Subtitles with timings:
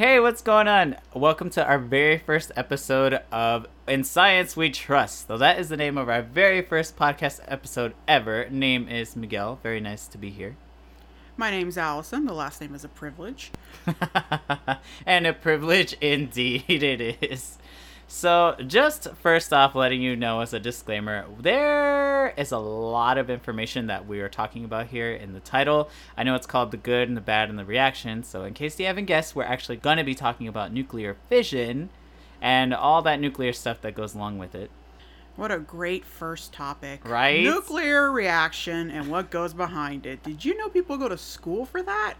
[0.00, 0.94] Hey, what's going on?
[1.12, 5.26] Welcome to our very first episode of In Science We Trust.
[5.26, 8.48] So that is the name of our very first podcast episode ever.
[8.48, 9.58] Name is Miguel.
[9.60, 10.56] Very nice to be here.
[11.36, 12.26] My name's Allison.
[12.26, 13.50] The last name is a privilege.
[15.04, 17.58] and a privilege indeed it is.
[18.10, 23.28] So, just first off, letting you know as a disclaimer, there is a lot of
[23.28, 25.90] information that we are talking about here in the title.
[26.16, 28.80] I know it's called The Good and the Bad and the Reaction, so in case
[28.80, 31.90] you haven't guessed, we're actually going to be talking about nuclear fission
[32.40, 34.70] and all that nuclear stuff that goes along with it.
[35.36, 37.06] What a great first topic.
[37.06, 37.44] Right?
[37.44, 40.22] Nuclear reaction and what goes behind it.
[40.22, 42.14] Did you know people go to school for that?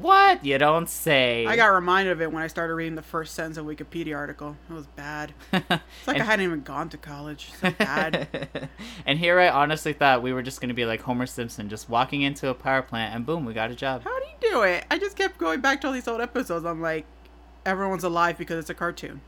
[0.00, 0.44] What?
[0.44, 1.46] You don't say.
[1.46, 4.56] I got reminded of it when I started reading the first sentence of Wikipedia article.
[4.68, 5.32] It was bad.
[5.52, 5.68] It's
[6.06, 7.52] like And- I hadn't even gone to college.
[7.60, 8.48] So bad.
[9.06, 11.88] and here I honestly thought we were just going to be like Homer Simpson, just
[11.88, 14.02] walking into a power plant and boom, we got a job.
[14.04, 14.84] How do you do it?
[14.90, 16.64] I just kept going back to all these old episodes.
[16.64, 17.06] I'm like,
[17.64, 19.20] everyone's alive because it's a cartoon,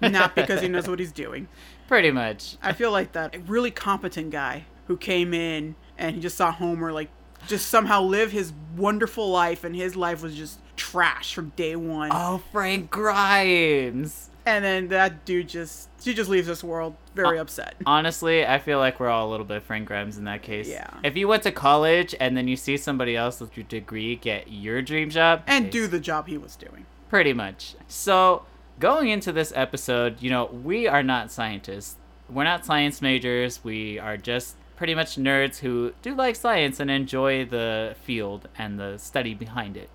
[0.00, 1.48] not because he knows what he's doing.
[1.88, 2.56] Pretty much.
[2.62, 6.92] I feel like that really competent guy who came in and he just saw Homer
[6.92, 7.08] like
[7.46, 12.10] just somehow live his wonderful life and his life was just trash from day one.
[12.12, 14.30] Oh, Frank Grimes.
[14.46, 17.74] And then that dude just she just leaves this world very Uh, upset.
[17.86, 20.68] Honestly, I feel like we're all a little bit Frank Grimes in that case.
[20.68, 20.88] Yeah.
[21.04, 24.50] If you went to college and then you see somebody else with your degree get
[24.50, 26.86] your dream job And do the job he was doing.
[27.10, 27.74] pretty much.
[27.88, 28.44] So,
[28.80, 31.96] going into this episode, you know, we are not scientists.
[32.30, 33.62] We're not science majors.
[33.64, 38.78] We are just pretty much nerds who do like science and enjoy the field and
[38.78, 39.90] the study behind it.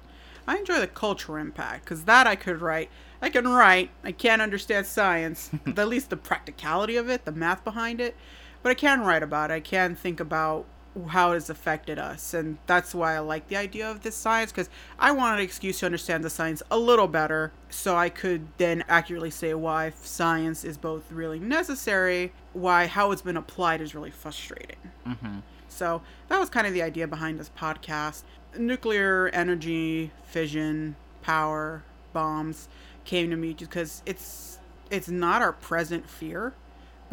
[0.46, 2.90] I enjoy the cultural impact because that I could write.
[3.22, 3.92] I can write.
[4.04, 8.14] I can't understand science, at least the practicality of it, the math behind it.
[8.62, 9.54] But I can write about it.
[9.54, 10.66] I can think about
[11.10, 14.52] how it has affected us, and that's why I like the idea of this science
[14.52, 18.48] because I wanted an excuse to understand the science a little better, so I could
[18.58, 23.96] then accurately say why science is both really necessary, why how it's been applied is
[23.96, 24.78] really frustrating.
[25.06, 28.24] hmm So that was kind of the idea behind this podcast.
[28.58, 31.84] Nuclear energy, fission, power,
[32.14, 32.68] bombs
[33.06, 34.60] came to me because it's
[34.92, 36.54] it's not our present fear,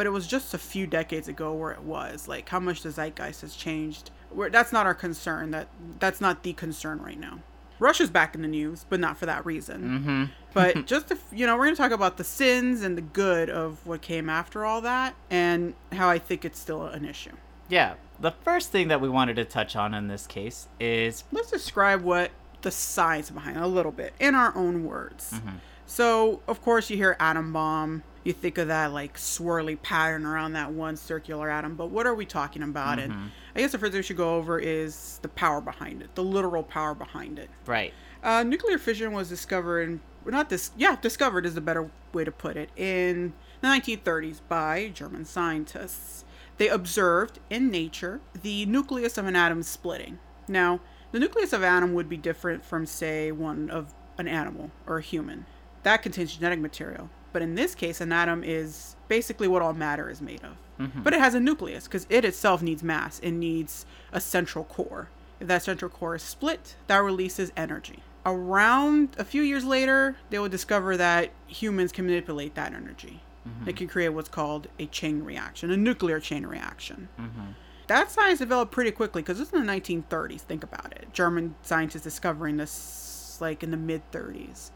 [0.01, 2.27] but it was just a few decades ago where it was.
[2.27, 4.11] Like how much the zeitgeist has changed.
[4.31, 5.51] Where that's not our concern.
[5.51, 5.69] That
[5.99, 7.41] that's not the concern right now.
[7.79, 9.99] Russia's back in the news, but not for that reason.
[9.99, 10.25] hmm
[10.55, 13.51] But just to, you know, we're going to talk about the sins and the good
[13.51, 17.37] of what came after all that and how I think it's still an issue.
[17.69, 17.97] Yeah.
[18.19, 22.01] The first thing that we wanted to touch on in this case is let's describe
[22.01, 22.31] what
[22.63, 25.33] the science behind it a little bit in our own words.
[25.35, 25.57] Mm-hmm.
[25.85, 28.03] So, of course, you hear atom bomb.
[28.25, 32.15] You think of that like swirly pattern around that one circular atom, but what are
[32.15, 32.99] we talking about?
[32.99, 33.13] Mm-hmm.
[33.13, 36.15] And I guess the first thing we should go over is the power behind it,
[36.15, 37.51] the literal power behind it.
[37.67, 37.93] right.
[38.23, 42.31] Uh, nuclear fission was discovered, well, not this, yeah, discovered is a better way to
[42.31, 43.33] put it, in
[43.63, 46.27] the 1930s by German scientists.
[46.59, 50.19] They observed in nature the nucleus of an atom splitting.
[50.47, 50.81] Now,
[51.13, 54.99] the nucleus of an atom would be different from, say, one of an animal or
[54.99, 55.47] a human.
[55.83, 57.09] That contains genetic material.
[57.33, 60.57] But in this case, an atom is basically what all matter is made of.
[60.79, 61.03] Mm-hmm.
[61.03, 63.19] But it has a nucleus because it itself needs mass.
[63.21, 65.09] It needs a central core.
[65.39, 68.03] If that central core is split, that releases energy.
[68.27, 73.21] Around a few years later, they will discover that humans can manipulate that energy.
[73.49, 73.65] Mm-hmm.
[73.65, 77.09] They can create what's called a chain reaction, a nuclear chain reaction.
[77.19, 77.53] Mm-hmm.
[77.87, 80.43] That science developed pretty quickly because this is in the 1930s.
[80.43, 81.13] Think about it.
[81.13, 84.71] German scientists discovering this like in the mid 30s.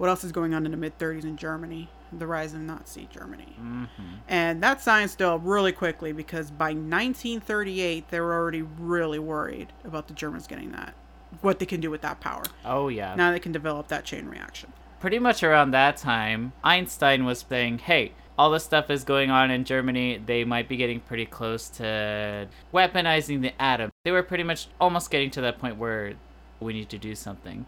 [0.00, 1.90] What else is going on in the mid 30s in Germany?
[2.10, 3.54] The rise of Nazi Germany.
[3.60, 4.02] Mm-hmm.
[4.28, 10.08] And that science developed really quickly because by 1938, they were already really worried about
[10.08, 10.94] the Germans getting that,
[11.42, 12.44] what they can do with that power.
[12.64, 13.14] Oh, yeah.
[13.14, 14.72] Now they can develop that chain reaction.
[15.00, 19.50] pretty much around that time, Einstein was saying, hey, all this stuff is going on
[19.50, 20.18] in Germany.
[20.24, 23.90] They might be getting pretty close to weaponizing the atom.
[24.06, 26.14] They were pretty much almost getting to that point where
[26.58, 27.66] we need to do something.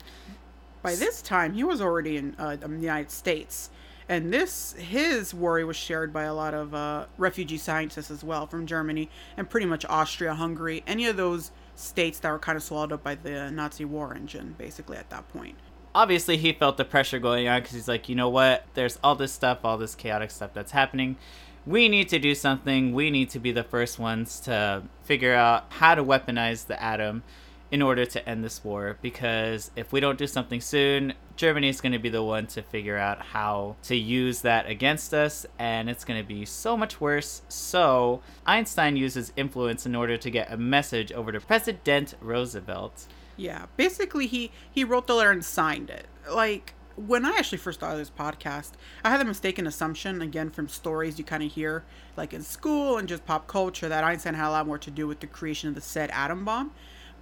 [0.82, 3.70] By this time, he was already in uh, the United States.
[4.08, 8.46] And this, his worry was shared by a lot of uh, refugee scientists as well
[8.46, 12.62] from Germany and pretty much Austria, Hungary, any of those states that were kind of
[12.62, 15.56] swallowed up by the Nazi war engine, basically, at that point.
[15.94, 18.64] Obviously, he felt the pressure going on because he's like, you know what?
[18.74, 21.16] There's all this stuff, all this chaotic stuff that's happening.
[21.64, 22.92] We need to do something.
[22.92, 27.22] We need to be the first ones to figure out how to weaponize the atom
[27.72, 31.80] in order to end this war because if we don't do something soon, Germany is
[31.80, 35.88] going to be the one to figure out how to use that against us and
[35.88, 37.40] it's going to be so much worse.
[37.48, 43.06] So, Einstein uses influence in order to get a message over to President Roosevelt.
[43.38, 46.06] Yeah, basically he he wrote the letter and signed it.
[46.30, 48.72] Like when I actually first started this podcast,
[49.02, 51.84] I had a mistaken assumption, again, from stories you kind of hear,
[52.18, 55.06] like in school and just pop culture, that Einstein had a lot more to do
[55.06, 56.72] with the creation of the said atom bomb.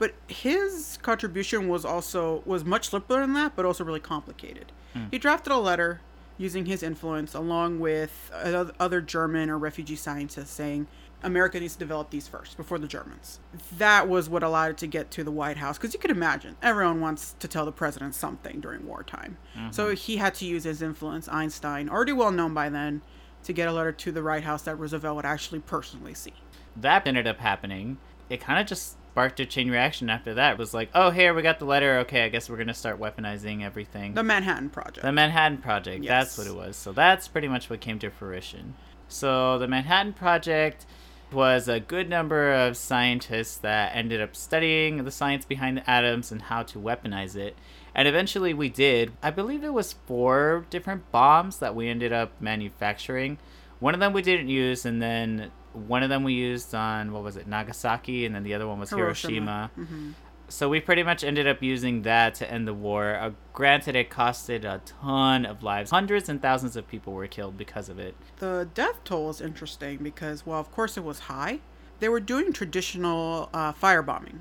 [0.00, 4.72] But his contribution was also was much simpler than that, but also really complicated.
[4.94, 5.04] Hmm.
[5.12, 6.00] He drafted a letter
[6.38, 10.86] using his influence, along with other German or refugee scientists, saying
[11.22, 13.40] America needs to develop these first before the Germans.
[13.76, 16.56] That was what allowed it to get to the White House, because you could imagine
[16.62, 19.36] everyone wants to tell the president something during wartime.
[19.54, 19.72] Mm-hmm.
[19.72, 23.02] So he had to use his influence, Einstein, already well known by then,
[23.44, 26.32] to get a letter to the White House that Roosevelt would actually personally see.
[26.74, 27.98] That ended up happening.
[28.30, 30.56] It kind of just sparked a chain reaction after that.
[30.56, 31.98] Was like, oh, here, we got the letter.
[31.98, 34.14] Okay, I guess we're going to start weaponizing everything.
[34.14, 35.02] The Manhattan Project.
[35.02, 36.02] The Manhattan Project.
[36.02, 36.34] Yes.
[36.34, 36.74] That's what it was.
[36.76, 38.76] So that's pretty much what came to fruition.
[39.08, 40.86] So the Manhattan Project
[41.32, 46.32] was a good number of scientists that ended up studying the science behind the atoms
[46.32, 47.56] and how to weaponize it.
[47.94, 49.12] And eventually we did.
[49.22, 53.36] I believe it was four different bombs that we ended up manufacturing.
[53.80, 57.22] One of them we didn't use, and then one of them we used on, what
[57.22, 59.70] was it, Nagasaki, and then the other one was Hiroshima.
[59.74, 60.10] hmm
[60.48, 63.14] So we pretty much ended up using that to end the war.
[63.14, 65.90] Uh, granted, it costed a ton of lives.
[65.92, 68.16] Hundreds and thousands of people were killed because of it.
[68.38, 71.60] The death toll is interesting because, well, of course it was high.
[72.00, 74.38] They were doing traditional uh, firebombing.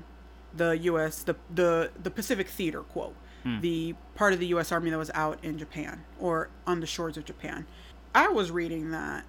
[0.52, 1.22] The U.S.
[1.22, 4.72] the the the Pacific Theater quote, the part of the U.S.
[4.72, 7.66] Army that was out in Japan or on the shores of Japan.
[8.16, 9.24] I was reading that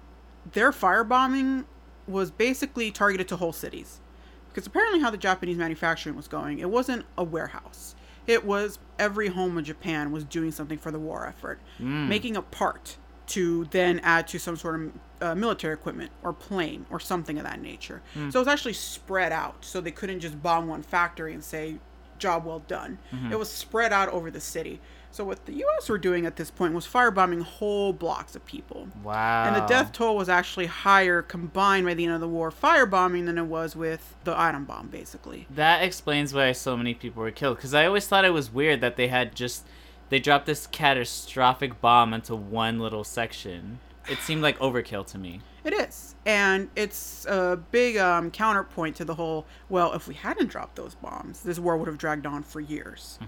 [0.52, 1.64] their firebombing
[2.06, 4.00] was basically targeted to whole cities,
[4.48, 7.94] because apparently how the Japanese manufacturing was going, it wasn't a warehouse.
[8.26, 12.08] It was every home in Japan was doing something for the war effort, mm.
[12.08, 12.96] making a part
[13.28, 17.44] to then add to some sort of uh, military equipment or plane or something of
[17.44, 18.02] that nature.
[18.14, 18.32] Mm.
[18.32, 19.64] So it was actually spread out.
[19.64, 21.78] So they couldn't just bomb one factory and say,
[22.18, 22.98] job well done.
[23.12, 23.32] Mm-hmm.
[23.32, 24.80] It was spread out over the city.
[25.12, 25.90] So what the U.S.
[25.90, 28.88] were doing at this point was firebombing whole blocks of people.
[29.04, 29.44] Wow.
[29.44, 33.26] And the death toll was actually higher combined by the end of the war firebombing
[33.26, 35.46] than it was with the atom bomb, basically.
[35.50, 37.58] That explains why so many people were killed.
[37.58, 39.66] Because I always thought it was weird that they had just.
[40.08, 43.80] They dropped this catastrophic bomb into one little section.
[44.10, 45.40] It seemed like overkill to me.
[45.64, 46.14] It is.
[46.26, 50.94] And it's a big um, counterpoint to the whole, well, if we hadn't dropped those
[50.96, 53.18] bombs, this war would have dragged on for years.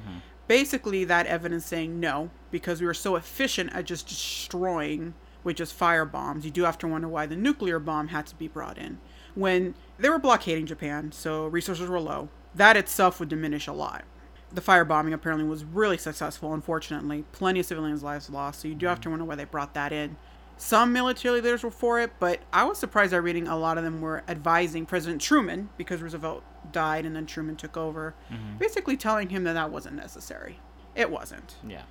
[0.46, 5.74] Basically, that evidence saying no, because we were so efficient at just destroying with just
[5.74, 8.78] fire bombs, you do have to wonder why the nuclear bomb had to be brought
[8.78, 8.98] in.
[9.34, 14.04] When they were blockading Japan, so resources were low, that itself would diminish a lot.
[14.52, 17.24] The firebombing apparently was really successful, unfortunately.
[17.32, 19.92] Plenty of civilians' lives lost, so you do have to wonder why they brought that
[19.92, 20.16] in.
[20.56, 23.84] Some military leaders were for it, but I was surprised by reading a lot of
[23.84, 28.56] them were advising President Truman, because Roosevelt died and then Truman took over, mm-hmm.
[28.58, 30.60] basically telling him that that wasn't necessary.
[30.94, 31.82] It wasn't Yeah.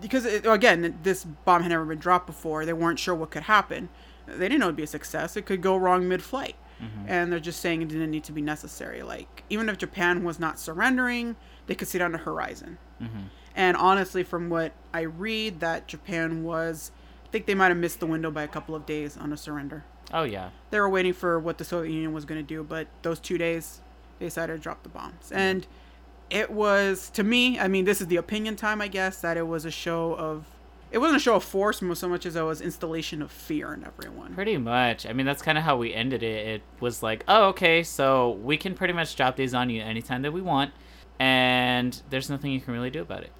[0.00, 2.64] because it, again, this bomb had never been dropped before.
[2.64, 3.88] They weren't sure what could happen.
[4.26, 5.36] They didn't know it'd be a success.
[5.36, 7.06] It could go wrong mid-flight, mm-hmm.
[7.08, 9.02] and they're just saying it didn't need to be necessary.
[9.02, 11.36] Like even if Japan was not surrendering,
[11.66, 12.78] they could see it on the horizon.
[13.00, 13.22] Mm-hmm.
[13.54, 16.90] And honestly, from what I read, that Japan was,
[17.32, 19.84] think they might have missed the window by a couple of days on a surrender.
[20.12, 20.50] Oh, yeah.
[20.70, 23.38] They were waiting for what the Soviet Union was going to do, but those two
[23.38, 23.80] days,
[24.18, 25.32] they decided to drop the bombs.
[25.32, 25.66] And
[26.28, 29.46] it was, to me, I mean, this is the opinion time, I guess, that it
[29.46, 30.44] was a show of,
[30.90, 33.84] it wasn't a show of force so much as it was installation of fear in
[33.84, 34.34] everyone.
[34.34, 35.06] Pretty much.
[35.06, 36.46] I mean, that's kind of how we ended it.
[36.46, 40.20] It was like, oh, okay, so we can pretty much drop these on you anytime
[40.22, 40.72] that we want,
[41.18, 43.32] and there's nothing you can really do about it.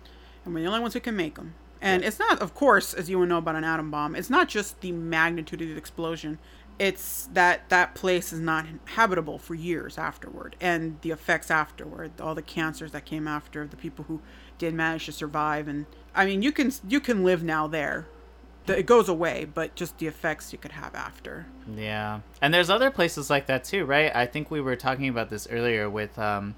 [0.46, 1.54] And we're the only ones who can make them.
[1.82, 4.48] And it's not, of course, as you would know about an atom bomb, it's not
[4.48, 6.38] just the magnitude of the explosion.
[6.78, 12.34] It's that that place is not habitable for years afterward, and the effects afterward, all
[12.34, 14.20] the cancers that came after, the people who
[14.58, 18.06] did manage to survive, and I mean, you can you can live now there.
[18.66, 21.46] The- It goes away, but just the effects you could have after.
[21.76, 24.10] Yeah, and there's other places like that too, right?
[24.14, 26.54] I think we were talking about this earlier with um,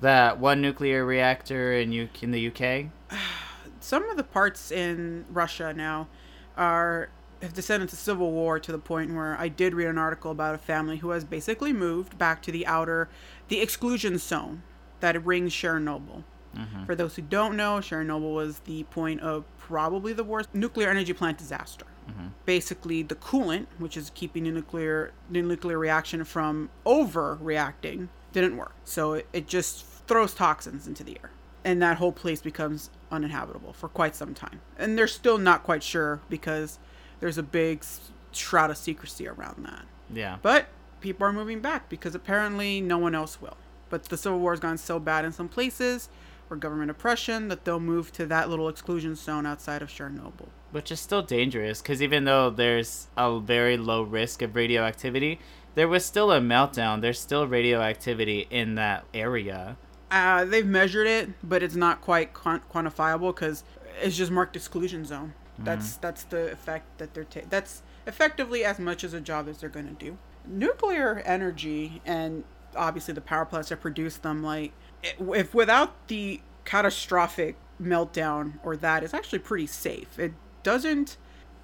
[0.00, 2.86] that one nuclear reactor in U- in the UK.
[3.84, 6.08] some of the parts in Russia now
[6.56, 7.10] are
[7.42, 10.54] have descended to civil war to the point where I did read an article about
[10.54, 13.10] a family who has basically moved back to the outer,
[13.48, 14.62] the exclusion zone
[15.00, 16.24] that rings Chernobyl.
[16.56, 16.84] Mm-hmm.
[16.84, 21.12] For those who don't know, Chernobyl was the point of probably the worst nuclear energy
[21.12, 21.84] plant disaster.
[22.08, 22.28] Mm-hmm.
[22.46, 28.74] Basically, the coolant, which is keeping the nuclear the nuclear reaction from overreacting, didn't work.
[28.84, 31.30] So it, it just throws toxins into the air
[31.64, 34.60] and that whole place becomes uninhabitable for quite some time.
[34.78, 36.78] And they're still not quite sure because
[37.20, 37.84] there's a big
[38.32, 39.86] shroud of secrecy around that.
[40.12, 40.36] Yeah.
[40.42, 40.66] But
[41.00, 43.56] people are moving back because apparently no one else will.
[43.88, 46.08] But the Civil War has gone so bad in some places
[46.50, 50.48] or government oppression, that they'll move to that little exclusion zone outside of Chernobyl.
[50.72, 55.38] Which is still dangerous because even though there's a very low risk of radioactivity,
[55.74, 57.00] there was still a meltdown.
[57.00, 59.76] There's still radioactivity in that area.
[60.14, 63.64] Uh, they've measured it, but it's not quite quant- quantifiable because
[64.00, 65.34] it's just marked exclusion zone.
[65.58, 67.48] That's that's the effect that they're taking.
[67.48, 70.18] That's effectively as much as a job as they're going to do.
[70.46, 72.44] Nuclear energy and
[72.76, 79.02] obviously the power plants that produce them, like if without the catastrophic meltdown or that,
[79.02, 80.16] it's actually pretty safe.
[80.18, 81.16] It doesn't.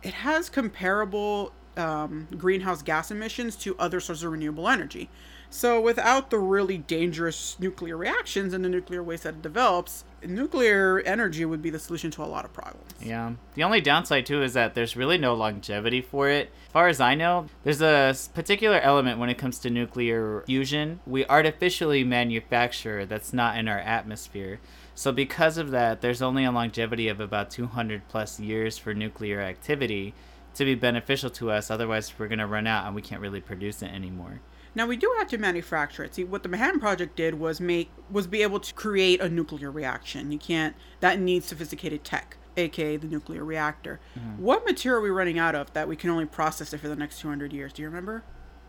[0.03, 5.09] It has comparable um, greenhouse gas emissions to other sources of renewable energy.
[5.53, 11.01] So without the really dangerous nuclear reactions and the nuclear waste that it develops, nuclear
[11.01, 12.87] energy would be the solution to a lot of problems.
[13.03, 13.33] Yeah.
[13.55, 16.53] The only downside too is that there's really no longevity for it.
[16.69, 21.01] As far as I know, there's a particular element when it comes to nuclear fusion
[21.05, 24.61] we artificially manufacture that's not in our atmosphere.
[24.95, 29.41] So because of that, there's only a longevity of about 200 plus years for nuclear
[29.41, 30.15] activity
[30.55, 31.71] to be beneficial to us.
[31.71, 34.41] Otherwise, we're going to run out and we can't really produce it anymore.
[34.75, 36.15] Now we do have to manufacture it.
[36.15, 39.71] See, what the Manhattan Project did was make was be able to create a nuclear
[39.71, 40.31] reaction.
[40.31, 40.77] You can't.
[41.01, 43.99] That needs sophisticated tech, aka the nuclear reactor.
[44.37, 46.95] What material are we running out of that we can only process it for the
[46.95, 47.73] next 200 years?
[47.73, 48.23] Do you remember?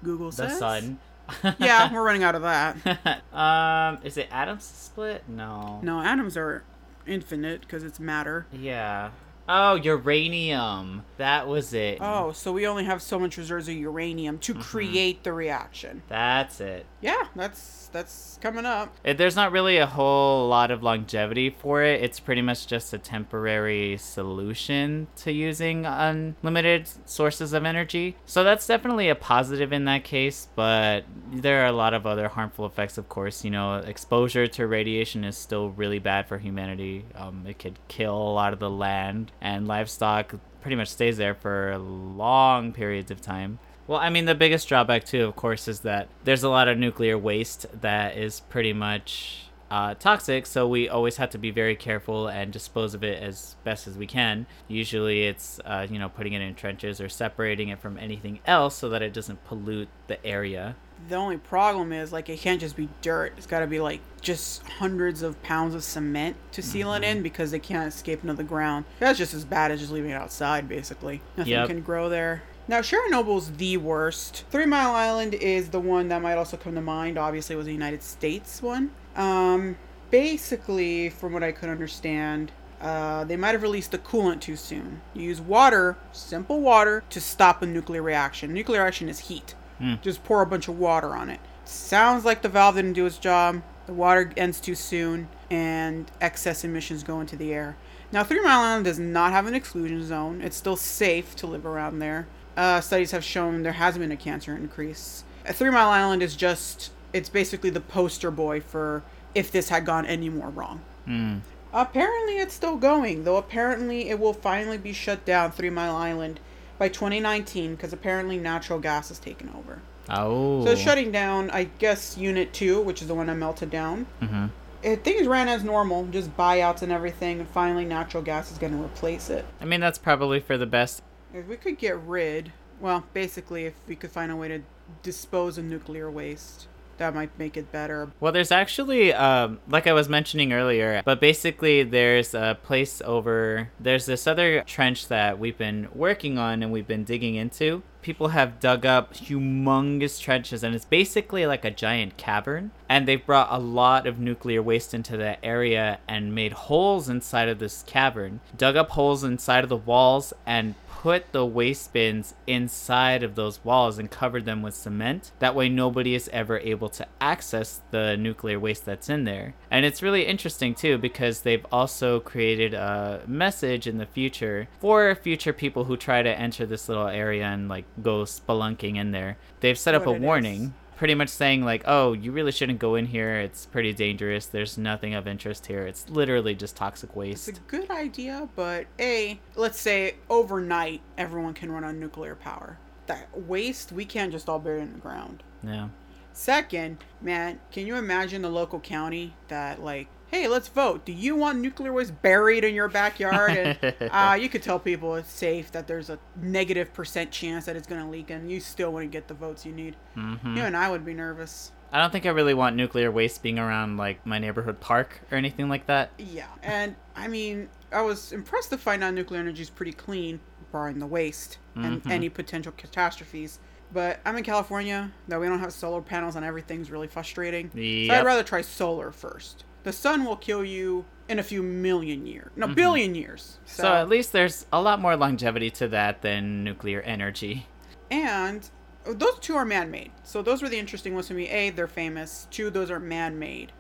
[0.04, 0.58] Google The says.
[0.58, 0.98] sun.
[1.60, 3.22] yeah, we're running out of that.
[3.32, 5.24] um, is it atoms split?
[5.28, 5.80] No.
[5.84, 6.64] No, atoms are
[7.06, 8.48] infinite because it's matter.
[8.52, 9.12] Yeah.
[9.48, 11.04] Oh, uranium.
[11.18, 11.98] That was it.
[12.02, 16.04] Oh, so we only have so much reserves of uranium to create the reaction.
[16.08, 16.86] That's it.
[17.02, 18.96] Yeah, that's that's coming up.
[19.04, 22.02] It- There's not really a whole lot of longevity for it.
[22.02, 28.16] It's pretty much just a temporary solution to using unlimited sources of energy.
[28.26, 32.30] So that's definitely a positive in that case, but there are a lot of other
[32.30, 33.44] harmful effects, of course.
[33.44, 37.06] You know, exposure to radiation is still really bad for humanity.
[37.16, 41.34] Um, it could kill a lot of the land, and livestock pretty much stays there
[41.34, 43.60] for long periods of time.
[43.88, 46.78] Well, I mean, the biggest drawback, too, of course, is that there's a lot of
[46.78, 51.76] nuclear waste that is pretty much uh, toxic, so we always have to be very
[51.76, 54.46] careful and dispose of it as best as we can.
[54.68, 58.76] Usually, it's, uh, you know, putting it in trenches or separating it from anything else
[58.76, 60.76] so that it doesn't pollute the area.
[61.10, 63.34] The only problem is like it can't just be dirt.
[63.38, 67.22] It's got to be like just hundreds of pounds of cement to seal it in
[67.24, 68.86] because they can't escape into the ground.
[69.00, 71.22] That's just as bad as just leaving it outside, basically.
[71.38, 71.68] Nothing Yep.
[71.68, 72.44] can grow there.
[72.68, 74.46] Now Chernobyl's the worst.
[74.52, 77.18] Three Mile Island is the one that might also come to mind.
[77.18, 78.92] Obviously, it was a United States one.
[79.16, 79.78] Um,
[80.12, 85.02] basically, from what I could understand, uh, they might have released the coolant too soon.
[85.14, 88.54] You use water, simple water, to stop a nuclear reaction.
[88.54, 89.56] Nuclear reaction is heat.
[90.02, 91.40] Just pour a bunch of water on it.
[91.66, 93.62] Sounds like the valve didn't do its job.
[93.88, 97.76] The water ends too soon, and excess emissions go into the air.
[98.12, 100.42] Now, Three Mile Island does not have an exclusion zone.
[100.42, 102.28] It's still safe to live around there.
[102.56, 105.24] Uh, studies have shown there has been a cancer increase.
[105.48, 109.86] Uh, Three Mile Island is just, it's basically the poster boy for if this had
[109.86, 110.82] gone any more wrong.
[111.06, 111.38] Hmm.
[111.74, 113.38] Apparently, it's still going, though.
[113.38, 116.40] Apparently, it will finally be shut down, Three Mile Island,
[116.82, 119.80] by 2019, because apparently natural gas is taken over.
[120.10, 120.66] Oh.
[120.66, 124.08] So, shutting down, I guess, Unit 2, which is the one that melted down.
[124.20, 124.46] Mm-hmm.
[124.84, 128.74] Uh, Things ran as normal, just buyouts and everything, and finally, natural gas is going
[128.74, 129.46] to replace it.
[129.62, 131.04] I mean, that's probably for the best.
[131.36, 134.64] If we could get rid, well, basically, if we could find a way to
[135.04, 136.66] dispose of nuclear waste,
[137.02, 138.12] that might make it better.
[138.20, 143.72] Well, there's actually, um, like I was mentioning earlier, but basically there's a place over,
[143.80, 147.82] there's this other trench that we've been working on and we've been digging into.
[148.04, 152.70] People have dug up humongous trenches and it's basically like a giant cavern.
[152.88, 157.50] And they've brought a lot of nuclear waste into that area and made holes inside
[157.50, 162.36] of this cavern, dug up holes inside of the walls and put the waste bins
[162.46, 165.32] inside of those walls and covered them with cement.
[165.40, 169.56] That way, nobody is ever able to access the nuclear waste that's in there.
[169.72, 175.16] And it's really interesting too because they've also created a message in the future for
[175.16, 179.38] future people who try to enter this little area and like go spelunking in there.
[179.62, 180.62] They've set up What a warning.
[180.66, 180.70] is.
[181.02, 183.40] Pretty much saying like, oh, you really shouldn't go in here.
[183.40, 184.46] It's pretty dangerous.
[184.46, 185.88] There's nothing of interest here.
[185.88, 187.48] It's literally just toxic waste.
[187.48, 192.78] It's a good idea, but A, let's say overnight everyone can run on nuclear power.
[193.08, 195.42] That waste, we can't just all bury it in the ground.
[195.64, 195.88] Yeah.
[196.34, 201.06] Second, man, can you imagine the local county that, like, hey, let's vote.
[201.06, 203.52] Do you want nuclear waste buried in your backyard?
[203.58, 203.78] And
[204.12, 207.86] uh, you could tell people it's safe, that there's a negative percent chance that it's
[207.88, 209.96] going to leak, and you still wouldn't get the votes you need.
[210.16, 211.72] hmm You and I would be nervous.
[211.94, 215.38] I don't think I really want nuclear waste being around like my neighborhood park or
[215.38, 216.12] anything like that.
[216.18, 220.40] Yeah, and I mean, I was impressed to find out nuclear energy is pretty clean,
[220.72, 222.10] barring the waste and Mhm.
[222.10, 223.60] any potential catastrophes.
[223.94, 227.70] But I'm in California, that we don't have solar panels on everything's really frustrating.
[227.72, 229.66] So I'd rather try solar first.
[229.84, 232.76] The sun will kill you in a few million years, no, Mhm.
[232.76, 233.58] billion years.
[233.66, 237.68] So at least there's a lot more longevity to that than nuclear energy.
[238.10, 238.70] And
[239.06, 240.12] those two are man made.
[240.24, 241.48] So those were the interesting ones to me.
[241.50, 242.48] A, they're famous.
[242.52, 243.72] Two, those are man made.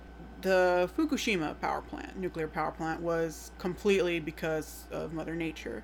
[0.41, 5.83] The Fukushima power plant, nuclear power plant, was completely because of Mother Nature.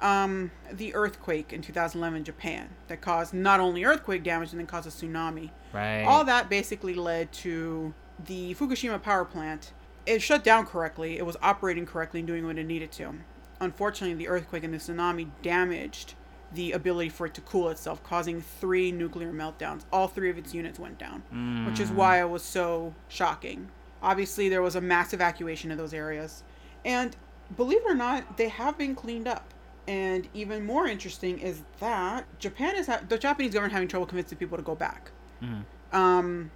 [0.00, 4.66] Um, the earthquake in 2011 in Japan that caused not only earthquake damage and then
[4.66, 5.50] caused a tsunami.
[5.72, 6.02] Right.
[6.02, 9.72] All that basically led to the Fukushima power plant.
[10.06, 11.16] It shut down correctly.
[11.18, 13.14] It was operating correctly and doing what it needed to.
[13.60, 16.14] Unfortunately, the earthquake and the tsunami damaged
[16.52, 19.84] the ability for it to cool itself, causing three nuclear meltdowns.
[19.92, 21.22] All three of its units went down,
[21.66, 23.68] which is why it was so shocking.
[24.02, 26.44] Obviously, there was a mass evacuation of those areas.
[26.84, 27.16] And
[27.56, 29.52] believe it or not, they have been cleaned up.
[29.88, 34.38] And even more interesting is that Japan is ha- the Japanese government having trouble convincing
[34.38, 35.10] people to go back.
[35.42, 35.64] Mhm.
[35.92, 36.50] Um,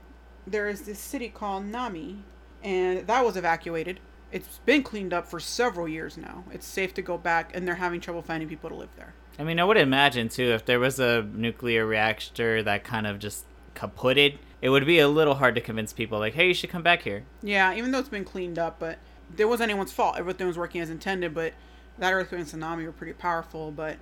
[0.51, 2.23] there is this city called Namie,
[2.63, 4.01] and that was evacuated.
[4.31, 6.45] It's been cleaned up for several years now.
[6.53, 9.15] It's safe to go back, and they're having trouble finding people to live there.
[9.39, 13.19] I mean, I would imagine too if there was a nuclear reactor that kind of
[13.19, 16.71] just kaputted, it would be a little hard to convince people like, "Hey, you should
[16.71, 18.99] come back here." Yeah, even though it's been cleaned up, but
[19.35, 20.17] there wasn't anyone's fault.
[20.19, 21.55] Everything was working as intended, but
[21.99, 23.97] that earthquake and tsunami were pretty powerful, but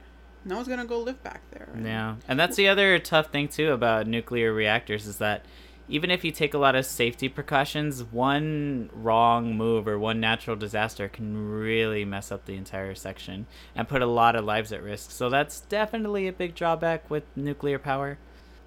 [0.45, 1.69] no one's gonna go live back there.
[1.83, 5.45] Yeah, and that's the other tough thing too about nuclear reactors is that
[5.89, 10.57] even if you take a lot of safety precautions, one wrong move or one natural
[10.57, 14.83] disaster can really mess up the entire section and put a lot of lives at
[14.83, 15.11] risk.
[15.11, 18.19] So that's definitely a big drawback with nuclear power.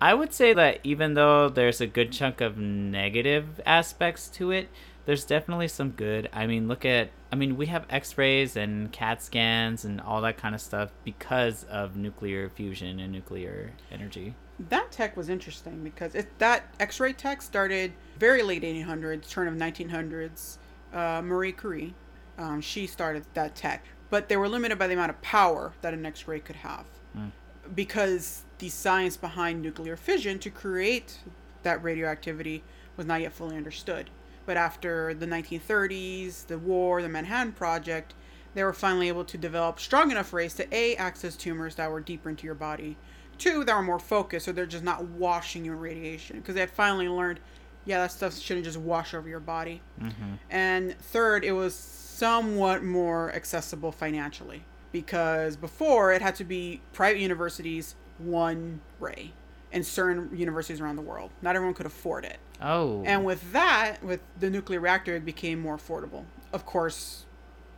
[0.02, 4.70] I would say that even though there's a good chunk of negative aspects to it,
[5.06, 6.30] there's definitely some good.
[6.32, 10.38] I mean, look at I mean, we have x-rays and CAT scans and all that
[10.38, 14.34] kind of stuff because of nuclear fusion and nuclear energy.
[14.70, 19.54] That tech was interesting because it that X-ray tech started very late 1800s, turn of
[19.56, 20.58] 1900s.
[20.94, 21.94] Uh, Marie Curie,
[22.38, 25.94] um, she started that tech, but they were limited by the amount of power that
[25.94, 26.86] an X-ray could have,
[27.18, 27.32] Mm.
[27.76, 31.20] because the science behind nuclear fission to create
[31.64, 32.64] that radioactivity
[32.98, 34.10] was not yet fully understood.
[34.46, 38.14] But after the 1930s, the war, the Manhattan Project,
[38.56, 42.02] they were finally able to develop strong enough rays to a access tumors that were
[42.02, 42.98] deeper into your body,
[43.40, 46.62] two that were more focused, so they're just not washing you in radiation because they
[46.62, 47.40] had finally learned,
[47.86, 49.82] yeah, that stuff shouldn't just wash over your body.
[50.00, 50.34] Mm-hmm.
[50.50, 57.20] And third, it was somewhat more accessible financially because before it had to be private
[57.20, 59.32] universities, one ray,
[59.72, 61.32] and certain universities around the world.
[61.42, 62.38] Not everyone could afford it.
[62.62, 63.04] Oh.
[63.06, 66.26] And with that, with the nuclear reactor, it became more affordable.
[66.52, 67.26] Of course,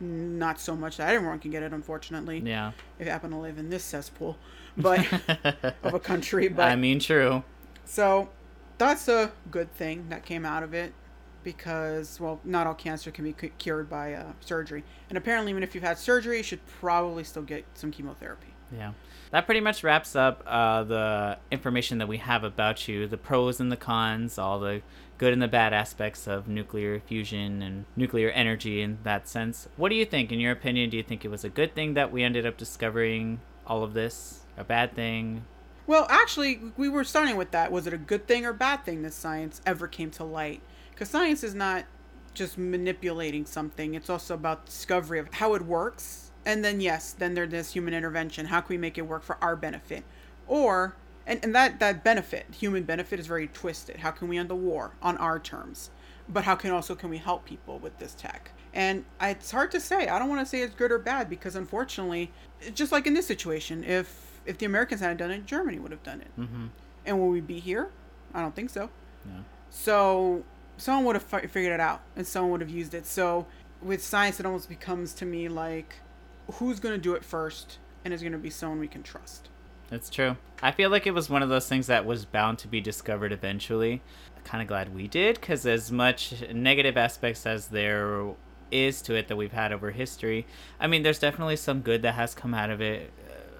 [0.02, 2.72] not so much that everyone can get it, unfortunately, yeah.
[2.98, 4.36] if you happen to live in this cesspool,
[4.76, 5.06] but
[5.82, 6.48] of a country.
[6.48, 7.42] But I mean, true.
[7.84, 8.28] so
[8.78, 10.92] that's a good thing that came out of it
[11.44, 14.84] because, well, not all cancer can be cured by uh, surgery.
[15.08, 18.51] And apparently, even if you've had surgery, you should probably still get some chemotherapy.
[18.76, 18.92] Yeah.
[19.30, 23.60] That pretty much wraps up uh, the information that we have about you the pros
[23.60, 24.82] and the cons, all the
[25.18, 29.68] good and the bad aspects of nuclear fusion and nuclear energy in that sense.
[29.76, 30.32] What do you think?
[30.32, 32.56] In your opinion, do you think it was a good thing that we ended up
[32.56, 34.40] discovering all of this?
[34.56, 35.44] A bad thing?
[35.86, 37.72] Well, actually, we were starting with that.
[37.72, 40.60] Was it a good thing or bad thing that science ever came to light?
[40.90, 41.84] Because science is not
[42.34, 46.31] just manipulating something, it's also about discovery of how it works.
[46.44, 48.46] And then, yes, then there's this human intervention.
[48.46, 50.04] How can we make it work for our benefit?
[50.46, 53.98] Or, and, and that, that benefit, human benefit, is very twisted.
[53.98, 55.90] How can we end the war on our terms?
[56.28, 58.52] But how can also can we help people with this tech?
[58.74, 60.08] And it's hard to say.
[60.08, 62.30] I don't want to say it's good or bad because unfortunately,
[62.74, 66.02] just like in this situation, if if the Americans hadn't done it, Germany would have
[66.02, 66.40] done it.
[66.40, 66.66] Mm-hmm.
[67.06, 67.90] And will we be here?
[68.34, 68.88] I don't think so.
[69.26, 69.40] Yeah.
[69.70, 70.44] So
[70.78, 73.06] someone would have fi- figured it out, and someone would have used it.
[73.06, 73.46] So
[73.82, 75.96] with science, it almost becomes to me like,
[76.54, 79.48] who's going to do it first, and is going to be someone we can trust.
[79.88, 80.36] That's true.
[80.62, 83.30] I feel like it was one of those things that was bound to be discovered
[83.32, 84.02] eventually.
[84.44, 88.32] Kind of glad we did, because as much negative aspects as there
[88.72, 90.46] is to it that we've had over history,
[90.80, 93.12] I mean, there's definitely some good that has come out of it.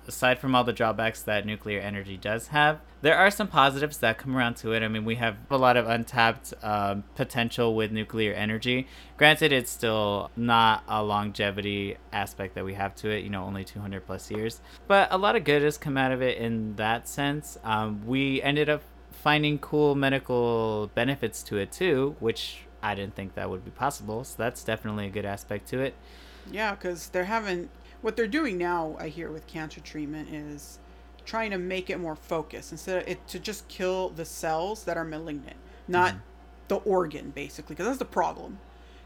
[0.06, 4.18] Aside from all the drawbacks that nuclear energy does have, there are some positives that
[4.18, 4.82] come around to it.
[4.82, 8.86] I mean, we have a lot of untapped um, potential with nuclear energy.
[9.16, 13.64] Granted, it's still not a longevity aspect that we have to it, you know, only
[13.64, 14.60] 200 plus years.
[14.88, 17.58] But a lot of good has come out of it in that sense.
[17.62, 23.34] Um, we ended up finding cool medical benefits to it too, which I didn't think
[23.34, 24.24] that would be possible.
[24.24, 25.94] So that's definitely a good aspect to it.
[26.50, 27.68] Yeah, because they're having
[28.02, 28.96] what they're doing now.
[28.98, 30.78] I hear with cancer treatment is
[31.24, 34.96] trying to make it more focused instead of it to just kill the cells that
[34.96, 35.56] are malignant,
[35.88, 36.20] not mm-hmm.
[36.68, 38.58] the organ, basically, because that's the problem.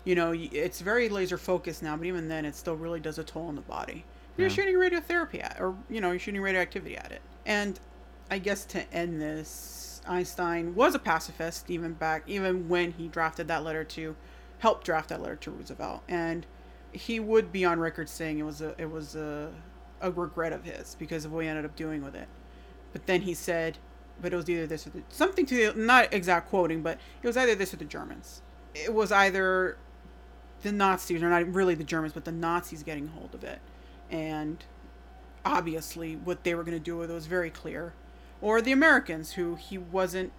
[0.04, 3.24] You know, it's very laser focused now, but even then, it still really does a
[3.24, 4.04] toll on the body.
[4.36, 4.54] You're Yeah.
[4.54, 7.22] shooting radiotherapy at, or you know, you're shooting radioactivity at it.
[7.44, 7.78] And
[8.30, 13.48] I guess to end this, Einstein was a pacifist even back, even when he drafted
[13.48, 14.14] that letter to,
[14.58, 16.46] help draft that letter to Roosevelt, and
[16.96, 19.50] he would be on record saying it was a it was a
[20.00, 22.28] a regret of his because of what he ended up doing with it.
[22.92, 23.78] But then he said,
[24.20, 27.26] but it was either this or the, something to the not exact quoting, but it
[27.26, 28.42] was either this or the Germans.
[28.74, 29.76] It was either
[30.62, 33.60] the Nazis or not really the Germans, but the Nazis getting hold of it,
[34.10, 34.64] and
[35.44, 37.94] obviously what they were going to do with it was very clear,
[38.40, 40.32] or the Americans who he wasn't.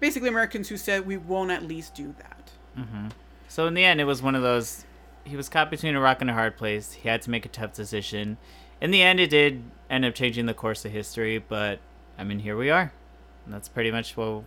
[0.00, 2.50] Basically, Americans who said we won't at least do that.
[2.76, 3.08] Mm-hmm.
[3.48, 4.84] So in the end, it was one of those.
[5.24, 6.92] He was caught between a rock and a hard place.
[6.92, 8.36] He had to make a tough decision.
[8.80, 11.78] In the end, it did end up changing the course of history, but
[12.18, 12.92] I mean, here we are.
[13.44, 14.44] And that's pretty much what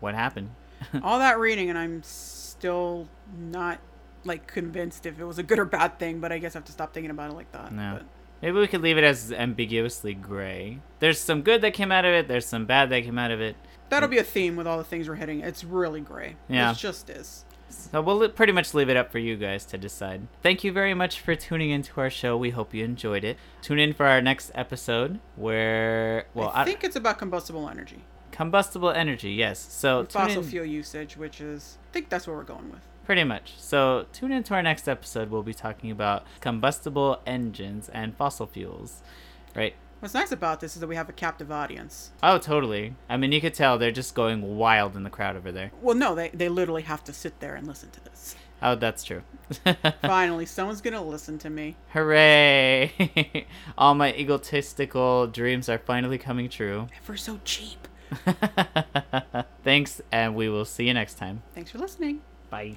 [0.00, 0.50] what happened.
[1.02, 3.78] all that reading and i'm still not
[4.24, 6.66] like convinced if it was a good or bad thing but i guess i have
[6.66, 7.94] to stop thinking about it like that No.
[7.94, 8.06] but
[8.42, 10.80] Maybe we could leave it as ambiguously gray.
[10.98, 12.28] There's some good that came out of it.
[12.28, 13.56] There's some bad that came out of it.
[13.88, 16.72] that'll be a theme with all the things we're hitting it's really gray Yeah.
[16.72, 20.26] it just is So we'll pretty much leave it up for you guys to decide.
[20.42, 22.36] Thank you very much for tuning into our show.
[22.36, 23.36] We hope you enjoyed it.
[23.62, 28.90] Tune in for our next episode where well, i think it's about combustible energy combustible
[28.90, 29.30] energy.
[29.30, 29.58] Yes.
[29.58, 33.54] So fossil fuel usage which is i think that's what we're going with Pretty much.
[33.56, 35.30] So tune into our next episode.
[35.30, 39.00] We'll be talking about combustible engines and fossil fuels.
[39.54, 39.74] Right.
[40.00, 42.94] What's nice about this is that we have a captive audience Oh, totally.
[43.08, 45.70] I mean, you could tell they're just going wild in the crowd over there.
[45.80, 49.04] well no they, they literally have to sit there and listen to this Oh, that's
[49.04, 49.22] true.
[50.02, 53.46] finally someone's gonna listen to me Hooray!
[53.78, 56.88] All my egotistical dreams are finally coming true.
[57.00, 57.86] if we're so cheap
[59.64, 61.42] Thanks, and we will see you next time.
[61.54, 62.76] thanks for listening Bye.